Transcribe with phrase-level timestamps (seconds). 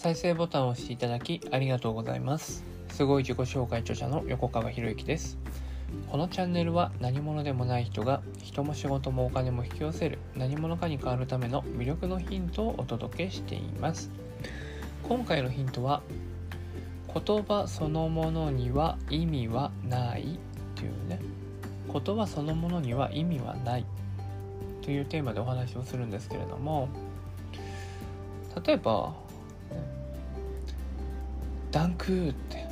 [0.00, 2.62] 再生ボタンを押していただきありがとうございます。
[2.88, 5.38] すごい自己紹介著者の横川博之です。
[6.08, 14.08] このチャンネルは何者でもない人が人も仕事もお金も引き寄せる何者かに変わるための魅力のヒントをお届けしています。
[15.02, 16.00] 今回のヒントは
[17.12, 20.24] 言葉そのものには意味はないっ
[20.76, 21.18] ていうね。
[21.92, 23.84] 言葉そのものには意味はない
[24.80, 26.88] というテーマでお話をするんですけれども
[28.64, 29.12] 例えば
[31.70, 32.66] ダンクーって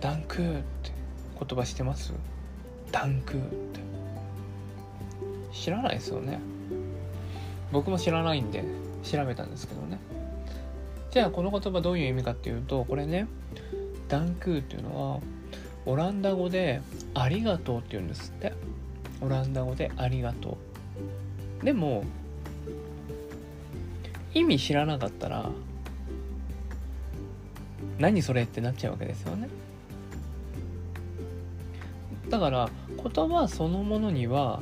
[0.00, 0.92] ダンクーって
[1.38, 2.12] 言葉してます？
[2.92, 3.80] ダンクーって。
[5.52, 6.38] 知らないですよね。
[7.72, 8.64] 僕も知らないんで
[9.02, 9.98] 調べたんですけどね。
[11.10, 13.26] じゃあこの言葉どういう意味かっていうとこれね
[14.08, 15.20] ダンクーっていうのは
[15.86, 16.82] オランダ語で
[17.14, 18.52] ありがとうって言うんですって。
[19.22, 20.58] オランダ語でありがと
[21.62, 21.64] う。
[21.64, 22.04] でも
[24.34, 25.50] 意味知らなかったら
[27.98, 29.48] 何それってなっちゃうわけですよね
[32.28, 34.60] だから言葉そのものには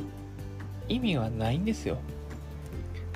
[0.89, 1.99] 意味はないんですよ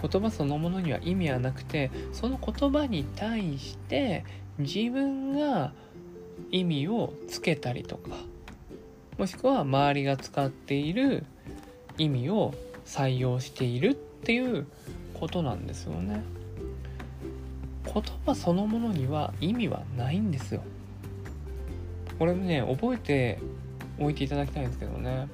[0.01, 4.25] 言葉そのものには意味はなくてその言葉に対して
[4.59, 5.73] 自分が
[6.51, 8.11] 意味をつけたりとか
[9.19, 11.25] もしくは周りが使っている
[11.99, 12.55] 意味を
[12.87, 14.67] 採用しているっていう
[15.15, 16.23] ことなんですよね。
[17.92, 20.62] 言葉そのものには意味はないんですよ。
[22.19, 23.39] これね覚えて
[23.98, 25.28] おいていただきたいんですけどね。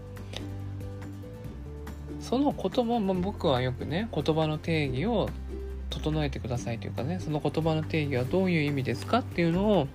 [2.20, 5.28] その言葉も僕はよくね言葉の定義を
[5.90, 9.88] 整えてくださいというかねその言葉の定義はどういう意味ですかっていうのを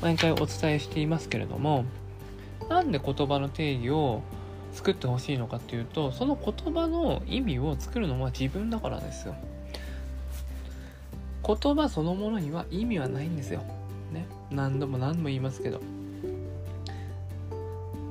[0.00, 1.84] 毎回お伝えしていますけれども
[2.68, 4.22] なんで言葉の定義を
[4.72, 9.34] 作ってほしいのかっていうとその言葉の意味を作るのは自分だからですよ
[11.46, 13.60] 言葉そのものには意味はないんですよ。
[14.12, 14.26] ね。
[14.50, 15.80] 何度も何度も言いますけど。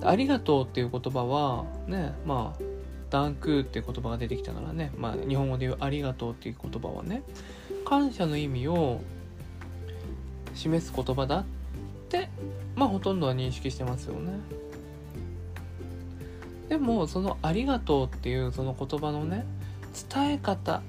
[0.02, 2.64] ありがとうっていう言葉はねまあ
[3.10, 4.92] ダンクっていう言葉が出てきたからね。
[4.98, 7.24] まあ日本語で言うありがとうっていう言葉はね。
[7.86, 9.02] 感謝の意味を
[10.54, 11.46] 示す言葉だっ
[12.10, 12.30] て
[12.76, 14.34] まあほとんどは認識してますよね。
[16.70, 19.46] でもその「ありがとう」っていうその言葉のね
[20.12, 20.82] 伝え方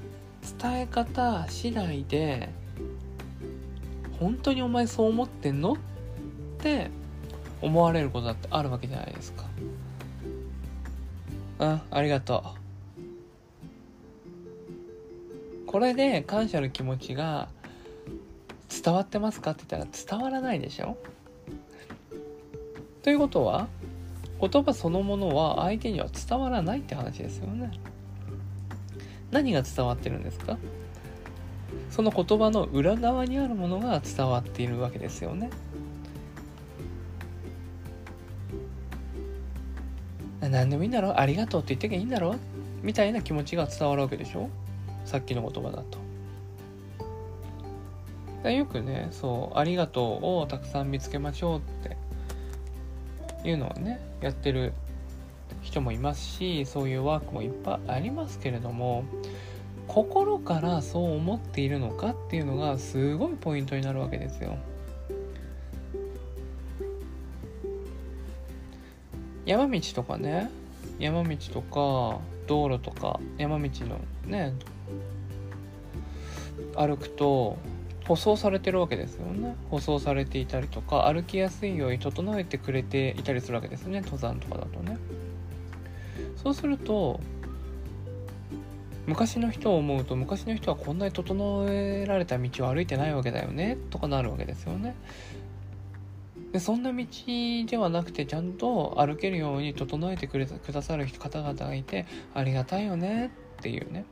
[0.58, 2.48] 伝え方次第で
[4.18, 5.76] 本当にお前そう思ってんのっ
[6.58, 6.90] て
[7.62, 9.44] 思われることだってあるわけじゃないですか。
[11.58, 12.60] うんありがとう。
[15.66, 17.48] これで感謝の気持ちが
[18.82, 20.96] 伝わってますかって言ったら伝わらないでしょ。
[23.02, 23.68] ということは
[24.40, 27.70] 言葉そのものは相手には伝わらないって話ですよね。
[29.30, 30.58] 何が伝わってるんですか？
[31.90, 35.50] その言葉の裏側にあるものが伝わっているわけですよね。
[40.40, 41.10] 何でもいいんだろ？
[41.10, 42.32] うありがとうって言ってきゃいいんだろ？
[42.32, 42.38] う
[42.82, 44.48] みたいな気持ちが伝わるわけでしょ？
[45.04, 45.82] さっきの言葉だ
[48.42, 48.50] と。
[48.50, 51.60] よくねそうありがとうをたくさん見つけましょうっ
[53.42, 54.72] ていうのをねやってる
[55.62, 59.04] 人もいますしそういうワークもいっぱいありますけれども
[59.86, 64.56] 心からそう思っているのかっていうのがすごいポイントになるわけですよ。
[69.44, 70.48] 山道とかね
[71.00, 74.52] 山道とか道路とか山道のね
[76.76, 77.58] 歩くと
[78.06, 79.56] 舗装されてるわけですよね。
[79.70, 84.00] 舗装されていたりとか歩きやすいように整えてくれていたりするわけですね。
[84.00, 84.98] 登山とかだとね。
[86.42, 87.20] そうすると
[89.06, 94.94] 昔の人を思うと昔の人はこんなに整えられた道を歩いてないわけだよねとかなるわけですよね。
[96.52, 97.04] でそんな道
[97.66, 104.04] ではなくてちゃんと歩けるように整えてくれくださる方々がいてありがたいよねっていうね。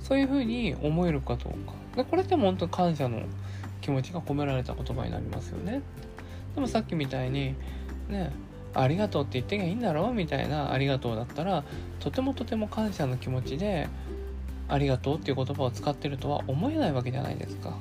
[0.00, 1.74] そういうふうに思えるかどうか。
[1.96, 3.22] でこれっても本当に感謝の
[3.80, 5.80] 気持ちが込められた言葉になりますよね。
[6.54, 7.54] でもさっきみたいに
[8.08, 8.32] ね
[8.74, 11.64] ありがとうって言ってきゃいいんだろうみたいなありがとうだったら
[12.00, 13.88] とてもとても感謝の気持ちで
[14.68, 17.76] ありがとうっていう言葉を使ってるとは思えないわけじゃないですか。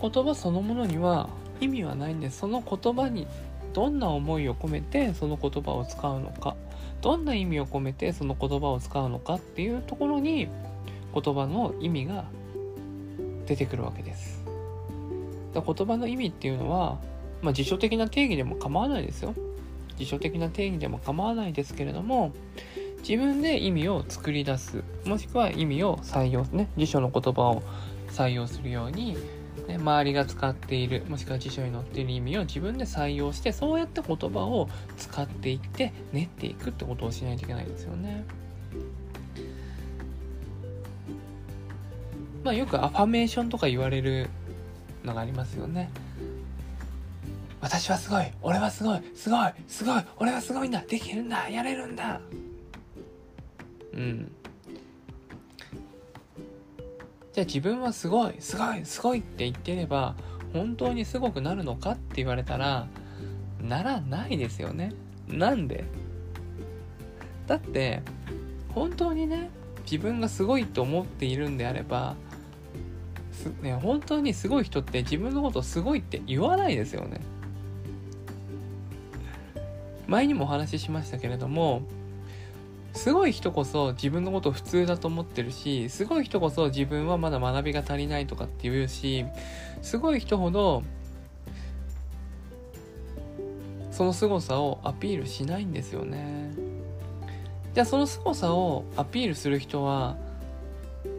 [0.00, 1.28] 言葉そのものには
[1.60, 2.38] 意味はないんです。
[2.38, 3.26] その言葉に
[3.72, 6.54] どんな思いを込めてその言葉を使うのか
[7.00, 10.48] どんな意味を込めてその言葉を使うのかっていうところに
[11.14, 12.24] 言葉の意味が
[13.46, 14.37] 出てくるわけです。
[15.54, 16.98] だ言葉の意味っていうのは、
[17.42, 19.34] まあ、辞書的な定義でも構わないですよ
[19.96, 22.32] 辞書的な定義でも構わないですけれども
[22.98, 27.62] 自分で意味を作り出すもしくは意味を採用ね辞書の言葉を
[28.10, 29.16] 採用するように、
[29.66, 38.24] ね、周りが使っているもしくは辞書に載っている意味を自分で採用してそうやって言葉を使っていって練っていくってことをしないといけないですよね。
[42.44, 44.30] まあよくアファメーションとか言われる
[45.08, 45.90] のがありますよね。
[47.60, 50.80] 私はすごい俺はすごいすごいすごい俺はすごいんだ。
[50.82, 51.48] できるんだ。
[51.48, 52.20] やれるんだ。
[53.94, 54.30] うん。
[57.32, 60.14] じゃあ自分はすごいすごいすごいって言ってれば
[60.52, 62.86] 本当にすごくなるのかって言われたら
[63.60, 64.92] ならないですよね。
[65.26, 65.84] なんで？
[67.46, 68.02] だって
[68.74, 69.50] 本当にね
[69.82, 72.14] 自分がすごいと思っているんであれば
[73.46, 77.20] ね、本当にすごい人って自分のことすごいって言わないですよね。
[80.08, 81.82] 前にもお話ししましたけれども
[82.94, 89.26] すごい人こそ自分のこと普通だと思ってるしすごい人こそ自分はまだ学びが足りないとかって言うし
[89.82, 90.82] すごい人ほど
[93.92, 96.52] その凄さをアピールしないんですよね
[97.74, 100.16] じゃあその凄さをアピールする人は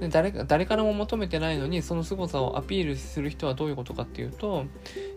[0.07, 4.65] 誰か誰からも求めてないのにその凄さをアピールする人はどういうことかっていうと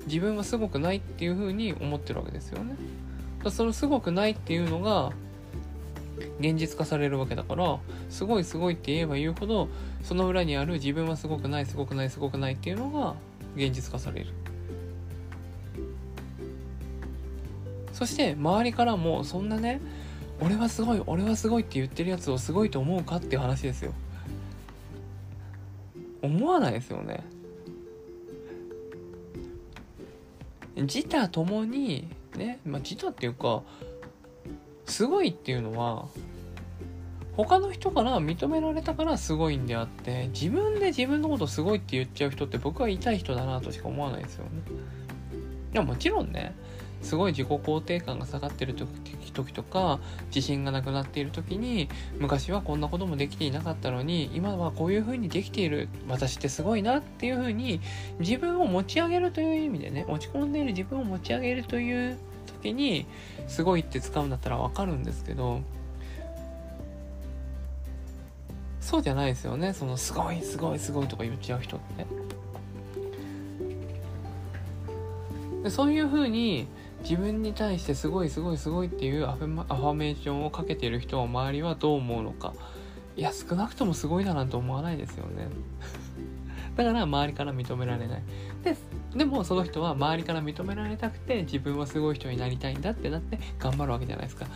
[0.07, 2.75] 自分はすごくないっていうふうに思ってるわけですよね。
[3.51, 5.13] そのすごくないっていうのが
[6.41, 7.79] 現実化されるわけだから
[8.11, 9.69] すごいすごいって言えば言うほど
[10.03, 13.15] その裏にある自分はすごくないすごくないすごくないっていうのが
[13.57, 14.27] 現実化される
[17.93, 19.81] そして周りからもそんなね
[20.41, 23.93] 俺はすごい俺はすごいって言ってるやつをすごいと思うかっていう話ですよ
[26.23, 27.25] 思わないですよね
[30.77, 33.63] 自他ともにね、まあ、自他っていうか
[34.87, 36.07] すごいっていうのは
[37.37, 44.51] 他の人から認められたからすごいんであって自分で自分のことすごいって言っちゃう人って僕は痛い人だなとしか思わないですよね。
[45.73, 46.55] いやもちろんね
[47.03, 49.99] すごい自己肯定感が下がってる時とか
[50.35, 51.89] 自信がなくなっている時に
[52.19, 57.81] 昔はこんなこともできていなかったのに今はこういう風にできている私ってすごいなっていう風に
[58.21, 62.19] 自分を持ち上げるという意味でね落ち込んでいる自分を持ち上げるという
[62.63, 63.07] 時に
[63.49, 65.61] すごいって使うんだったらわかるんですけど
[68.81, 69.73] そうじゃないですよね。
[69.73, 72.05] そのすごいすごいすごいとか言っちゃう人って
[75.63, 76.67] でそういうふうに
[77.03, 82.55] 自分に対してすごいすごいすごいっていうアファメーションをかけてる人は周りはどう思うのか。
[83.17, 85.49] いや少なくともすごいだなんて思わないですよね。
[86.77, 88.23] だから周りから認められない。
[88.63, 88.77] で
[89.15, 94.47] でもその人は周りから認められたくて自分はすごい人になりたいんだってなって頑張るわけじゃないですか。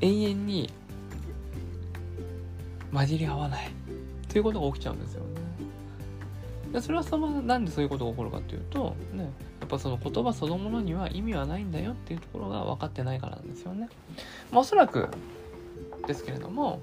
[0.00, 0.70] 永遠に
[2.92, 3.70] 混じり合わない。
[4.28, 5.42] ということが起きちゃうんですよね。
[6.72, 9.30] でそれはそのなんでそういうことが起こるかっていうとね
[9.62, 13.88] やっぱその言葉そのものには意味はないんだよっていうところが分かってないからなんですよね、
[14.50, 15.08] まあ、おそらく
[16.08, 16.80] ですけれども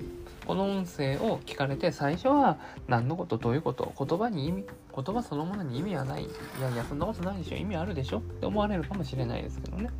[0.47, 4.63] この音声を聞かれて最初は何のことどういうこと言葉に意味
[4.95, 6.23] 言葉そのものに意味はない。
[6.23, 6.27] い
[6.61, 9.91] やいやそんなことないでしょ意味あるでしょって思われるかもしれないですけどね。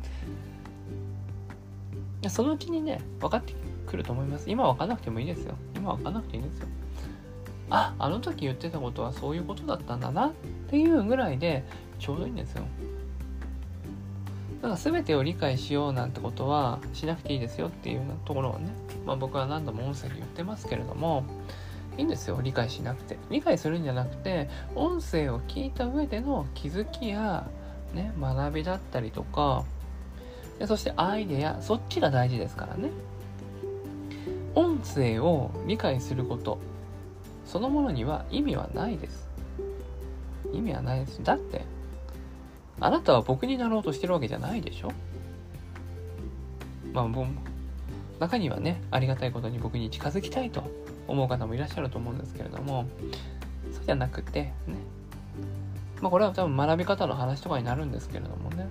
[2.28, 3.54] そのうちにね分かって
[3.86, 4.50] くると思います。
[4.50, 5.54] 今分かんなくてもいいですよ。
[5.76, 6.68] 今分かんなくていいんですよ。
[7.70, 10.32] ああの時言ってたことはそういうことだったんだなっ
[10.68, 11.64] ていうぐらいで
[12.00, 12.64] ちょうどいいんですよ。
[14.62, 18.68] だから全てを理解しようなんてことはしなくていいですよっていうところをね、
[19.06, 21.24] まあ、僕は何度も音声で言ってますけれども
[21.96, 22.40] いいんですよ。
[22.42, 23.16] 理解しなくて。
[23.30, 27.48] 理解するんじゃなくて音声を聞いた上での気づきや、
[27.94, 29.64] ね、学びだったりとか
[30.58, 32.90] でそしてアイデアそっちが大事ですからね。
[34.54, 36.58] 音声を理解すること。
[37.46, 39.28] そのものには意味はないです。
[40.52, 41.22] 意味はないです。
[41.22, 41.64] だって
[42.80, 44.92] あなたは僕になろうとしてるわけじゃないでしょ？
[46.92, 47.08] まあ
[48.18, 50.64] 中にはねありがたいことに僕に近づきたいと
[51.06, 52.86] 思う方もいらっしゃると思うんですけれども
[53.72, 54.54] そうじゃなくてね。
[56.00, 58.66] まあこれは多分学び方の話とかになるんですけれどもね。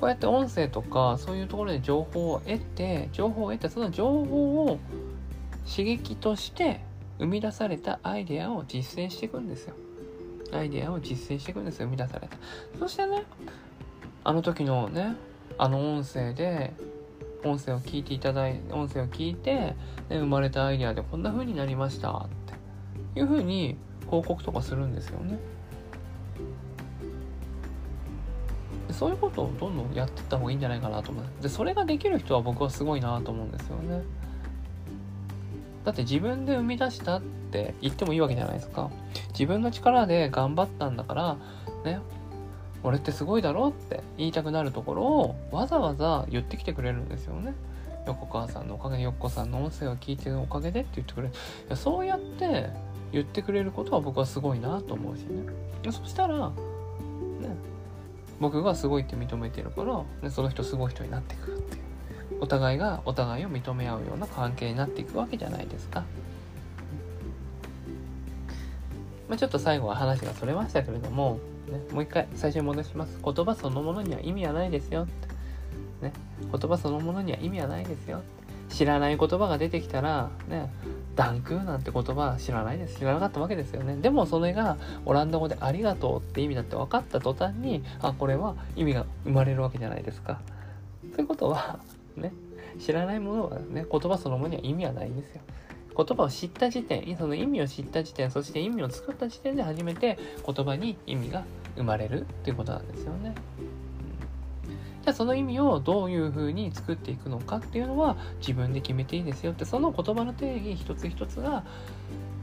[0.00, 4.78] こうやって音声とかそういうところで情報を得て情報を得てその情報を
[5.66, 6.80] 刺激として
[7.18, 9.74] 生み出されたアイデアを実践していくんですよ。
[10.56, 12.36] アイデアを実践していくんですよ生み出された
[12.78, 13.24] そしてね
[14.22, 15.16] あの時のね
[15.58, 16.72] あの音声で
[17.44, 19.76] 音声を聞いていただいて音声を聞いて、ね、
[20.10, 22.28] 生まれたアイデアでこんな風になりましたっ
[23.12, 25.38] ていう風に報告とかするんですよね。
[28.90, 31.24] そういうことをどんどんやっていった方がいいんじゃないかなと思う。
[31.42, 34.02] でそれができる人は僕はすごいなと思うんですよね。
[35.84, 37.22] だって自分で生み出したっ
[37.54, 38.90] って言ってもいいわけじゃないですか。
[39.28, 41.36] 自分の力で頑張ったんだから
[41.84, 42.00] ね
[42.82, 47.54] 俺ってすごいだろって言いたくなるところをわざわざ言ってきてくれるんですよね。
[48.06, 51.32] 横川さんのおかげで横さんの音声を聞いてるおかげでって言ってくれる。
[51.32, 52.70] いやそうやって
[53.12, 55.46] 言ってくれることは僕はすごいなと思うしね。
[55.84, 56.52] そしたらね
[58.40, 61.84] 僕がすごいって認めてるから、ね、その人すごい人になっていくっていう。
[62.40, 66.04] お互いがお互いを認め合うような関係になっていくわけじゃないですか。
[69.28, 71.38] まあ、ちょっと最後は話がそれましたけれども、
[71.68, 73.18] ね、もう一回最初に戻します。
[73.24, 75.06] 言葉そのものには意味はないですよ。
[76.02, 78.20] ね、言葉そのものには意味はないですよ。
[78.68, 80.70] 知らない言葉が出てきたら、ね、
[81.14, 82.98] ダンクなんて言葉知らないです。
[82.98, 83.96] 知らなかったわけですよね。
[83.96, 90.40] でもそれがオランダ語でありがとうって意味だって分かった途端に、あ、これは意味が生まれるわけじゃないですか。
[91.12, 91.78] そういうことは、
[92.16, 92.32] ね、
[92.80, 95.42] 知らないものはね、言葉そのものには意味はないんですよ。
[95.96, 101.44] 言葉を知った時点、その意味を知った時点、そして意味を作った時点で初めて言葉に意味が
[101.76, 103.34] 生まれるということなんですよね。
[105.04, 111.62] じゃあその意味をどういうふうに作っていくのかっていうのは自分で決めていいですよってその言葉の定義一つ一つが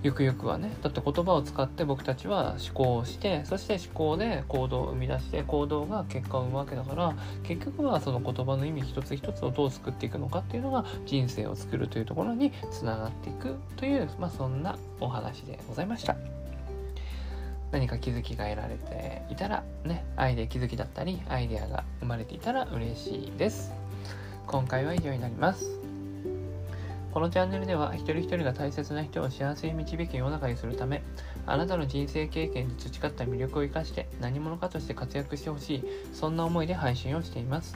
[0.03, 16.40] ゆくゆくはねだって言葉を使って僕たちは思考をしてそして思考で行動を生み出して行動が結果を生むわけだから結局はその言葉の意味一つ一つをどう作っていくのかっていうのが人生を作るというところにつながっていくという、まあ、そんなお話でございました。
[17.71, 23.71] 何か気づきが得られていたらねアイデア気づきだったりアイデアが生まれていたら嬉しいです。
[24.47, 25.81] 今回は以上になります。
[27.11, 31.03] このチャンネルでは一人一人が大切な人を幸せに導く世の中にするため
[31.45, 37.75] あなたの人生経験で培った魅力を生かして何者かとして活躍してほしいそんな思いで配信をしています